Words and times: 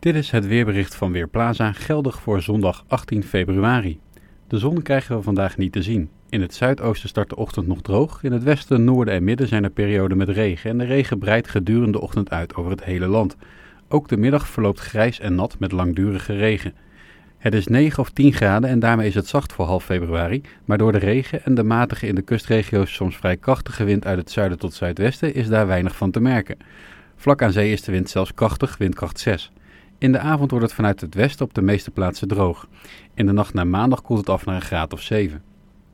Dit 0.00 0.14
is 0.14 0.30
het 0.30 0.46
weerbericht 0.46 0.94
van 0.94 1.12
Weerplaza, 1.12 1.72
geldig 1.72 2.20
voor 2.20 2.42
zondag 2.42 2.84
18 2.88 3.24
februari. 3.24 4.00
De 4.48 4.58
zon 4.58 4.82
krijgen 4.82 5.16
we 5.16 5.22
vandaag 5.22 5.56
niet 5.56 5.72
te 5.72 5.82
zien. 5.82 6.10
In 6.28 6.40
het 6.40 6.54
zuidoosten 6.54 7.08
start 7.08 7.28
de 7.28 7.36
ochtend 7.36 7.66
nog 7.66 7.82
droog. 7.82 8.22
In 8.22 8.32
het 8.32 8.42
westen, 8.42 8.84
noorden 8.84 9.14
en 9.14 9.24
midden 9.24 9.48
zijn 9.48 9.64
er 9.64 9.70
perioden 9.70 10.16
met 10.16 10.28
regen 10.28 10.70
en 10.70 10.78
de 10.78 10.84
regen 10.84 11.18
breidt 11.18 11.48
gedurende 11.48 11.92
de 11.92 12.00
ochtend 12.00 12.30
uit 12.30 12.54
over 12.54 12.70
het 12.70 12.84
hele 12.84 13.06
land. 13.06 13.36
Ook 13.88 14.08
de 14.08 14.16
middag 14.16 14.48
verloopt 14.48 14.80
grijs 14.80 15.20
en 15.20 15.34
nat 15.34 15.58
met 15.58 15.72
langdurige 15.72 16.36
regen. 16.36 16.74
Het 17.38 17.54
is 17.54 17.66
9 17.66 17.98
of 17.98 18.10
10 18.10 18.32
graden 18.32 18.70
en 18.70 18.78
daarmee 18.78 19.08
is 19.08 19.14
het 19.14 19.26
zacht 19.26 19.52
voor 19.52 19.66
half 19.66 19.84
februari, 19.84 20.42
maar 20.64 20.78
door 20.78 20.92
de 20.92 20.98
regen 20.98 21.44
en 21.44 21.54
de 21.54 21.64
matige 21.64 22.06
in 22.06 22.14
de 22.14 22.22
kustregio's 22.22 22.94
soms 22.94 23.16
vrij 23.16 23.36
krachtige 23.36 23.84
wind 23.84 24.06
uit 24.06 24.18
het 24.18 24.30
zuiden 24.30 24.58
tot 24.58 24.74
zuidwesten 24.74 25.34
is 25.34 25.48
daar 25.48 25.66
weinig 25.66 25.96
van 25.96 26.10
te 26.10 26.20
merken. 26.20 26.56
Vlak 27.16 27.42
aan 27.42 27.52
zee 27.52 27.72
is 27.72 27.82
de 27.82 27.92
wind 27.92 28.10
zelfs 28.10 28.34
krachtig, 28.34 28.76
windkracht 28.76 29.18
6. 29.18 29.52
In 30.00 30.12
de 30.12 30.18
avond 30.18 30.50
wordt 30.50 30.64
het 30.64 30.74
vanuit 30.74 31.00
het 31.00 31.14
westen 31.14 31.46
op 31.46 31.54
de 31.54 31.62
meeste 31.62 31.90
plaatsen 31.90 32.28
droog. 32.28 32.66
In 33.14 33.26
de 33.26 33.32
nacht 33.32 33.54
naar 33.54 33.66
maandag 33.66 34.02
koelt 34.02 34.18
het 34.18 34.28
af 34.28 34.44
naar 34.44 34.54
een 34.54 34.60
graad 34.60 34.92
of 34.92 35.00
7. 35.00 35.42